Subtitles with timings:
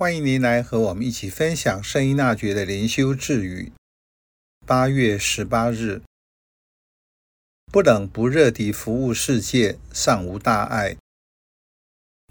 [0.00, 3.70] 欢迎您来和我们一起分享圣依纳爵的灵修智语。
[4.66, 6.00] 八月十八日，
[7.70, 10.96] 不冷不热地服务世界尚无大碍，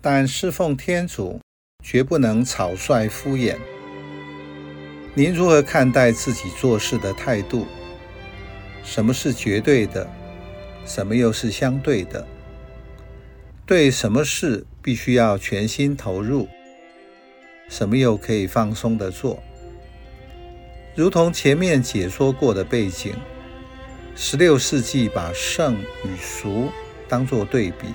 [0.01, 1.39] 但侍奉天主
[1.83, 3.59] 绝不能草率敷衍。
[5.13, 7.67] 您如何看待自己做事的态度？
[8.83, 10.09] 什么是绝对的？
[10.87, 12.27] 什么又是相对的？
[13.67, 16.49] 对什么事必须要全心投入？
[17.69, 19.41] 什么又可以放松的做？
[20.95, 23.13] 如同前面解说过的背景，
[24.15, 26.69] 十六世纪把圣与俗
[27.07, 27.87] 当作对比，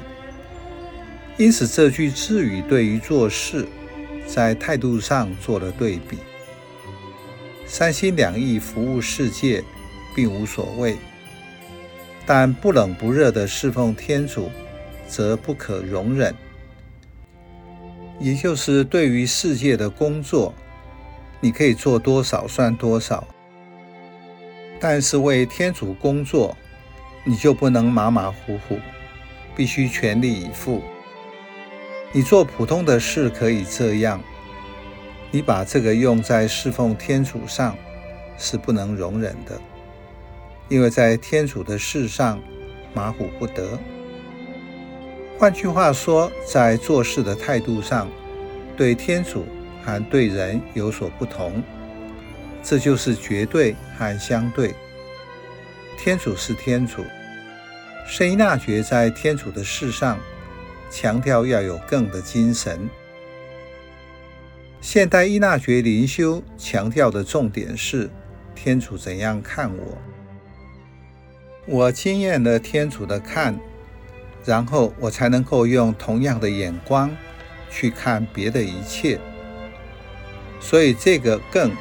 [1.37, 3.66] 因此这句智语对于做事，
[4.27, 6.18] 在态度上做了对比。
[7.66, 9.62] 三心两意服务世界，
[10.15, 10.96] 并无所谓，
[12.24, 14.51] 但不冷不热的侍奉天主，
[15.09, 16.34] 则不可容忍。
[18.18, 20.54] 也就是对于世界的工作，
[21.41, 23.24] 你可以做多少算多少；
[24.80, 26.57] 但是为天主工作，
[27.24, 28.79] 你就不能马马虎虎，
[29.57, 30.82] 必须全力以赴。
[32.12, 34.20] 你做普通的事可以这样，
[35.30, 37.76] 你把这个用在侍奉天主上，
[38.38, 39.60] 是不能容忍的，
[40.68, 42.40] 因为在天主的事上，
[42.95, 43.79] 马虎不得。
[45.37, 48.09] 换句话说，在做事的态度上，
[48.77, 49.45] 对天主
[49.85, 51.63] 和对人有所不同，
[52.63, 54.73] 这就是绝对和相对。
[55.99, 57.02] 天主是天主，
[58.07, 60.18] 圣依纳爵在天主的事上
[60.88, 62.88] 强调要有更的精神。
[64.81, 68.09] 现代依纳爵灵修强调的重点是
[68.54, 69.98] 天主怎样看我，
[71.66, 73.59] 我经验了天主的看。
[74.44, 77.10] 然后我才能够用同样的眼光
[77.70, 79.19] 去看别的一切，
[80.60, 81.72] 所以这个更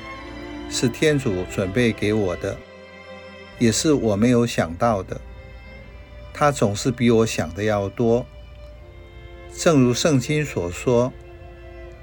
[0.70, 2.58] 是天主准备给我的，
[3.60, 5.20] 也是我没有想到的。
[6.34, 8.26] 他总是比我想的要多。
[9.56, 11.14] 正如圣经所说，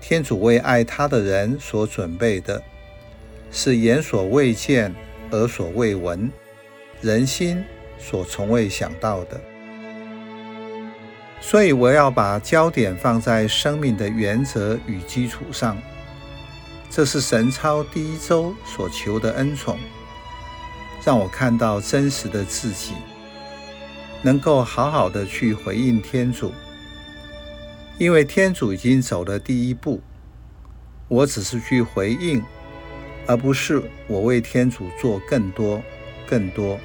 [0.01, 2.63] 天主为爱他的人所准备的，
[3.51, 4.95] 是眼所未见、
[5.33, 6.31] 耳所未闻、
[7.01, 7.65] 人心
[7.99, 9.41] 所从未想到的。
[11.41, 15.77] 所以我要把焦点放在生命的原则与基础上，
[16.91, 19.79] 这是神操第一周所求的恩宠，
[21.05, 22.93] 让我看到真实的自己，
[24.23, 26.53] 能够好好的去回应天主，
[27.99, 30.01] 因为天主已经走了第一步，
[31.09, 32.45] 我只是去回应，
[33.27, 35.83] 而不是我为天主做更多、
[36.29, 36.79] 更多。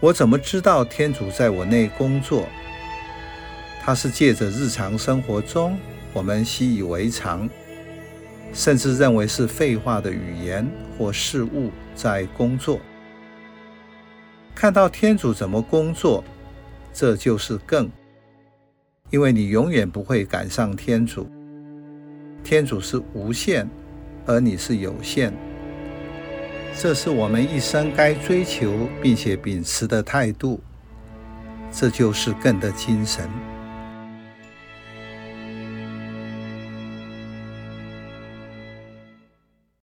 [0.00, 2.46] 我怎么知道天主在我内工作？
[3.82, 5.78] 它是借着日常生活中
[6.12, 7.48] 我们习以为常，
[8.52, 10.68] 甚至认为是废话的语言
[10.98, 12.78] 或事物在工作。
[14.54, 16.22] 看到天主怎么工作，
[16.92, 17.90] 这就是更，
[19.08, 21.28] 因为你永远不会赶上天主。
[22.44, 23.68] 天主是无限，
[24.26, 25.32] 而你是有限。
[26.76, 30.60] 这是我们一生该追求并且秉持的态度。
[31.72, 33.28] 这就是更的精神。